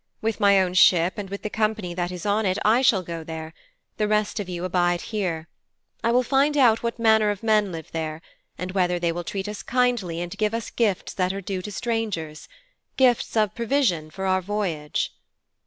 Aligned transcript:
With 0.19 0.39
my 0.39 0.59
own 0.59 0.73
ship 0.73 1.13
and 1.19 1.29
with 1.29 1.43
the 1.43 1.49
company 1.51 1.93
that 1.93 2.11
is 2.11 2.25
on 2.25 2.43
it 2.43 2.57
I 2.65 2.81
shall 2.81 3.03
go 3.03 3.23
there. 3.23 3.53
The 3.97 4.07
rest 4.07 4.39
of 4.39 4.49
you 4.49 4.65
abide 4.65 5.01
here. 5.13 5.47
I 6.03 6.11
will 6.11 6.23
find 6.23 6.57
out 6.57 6.81
what 6.81 6.97
manner 6.97 7.29
of 7.29 7.43
men 7.43 7.71
live 7.71 7.91
there, 7.91 8.19
and 8.57 8.71
whether 8.71 8.97
they 8.97 9.11
will 9.11 9.23
treat 9.23 9.47
us 9.47 9.61
kindly 9.61 10.19
and 10.19 10.35
give 10.35 10.55
us 10.55 10.71
gifts 10.71 11.13
that 11.13 11.33
are 11.33 11.39
due 11.39 11.61
to 11.61 11.71
strangers 11.71 12.47
gifts 12.97 13.37
of 13.37 13.53
provisions 13.53 14.15
for 14.15 14.25
our 14.25 14.41
voyage."' 14.41 15.13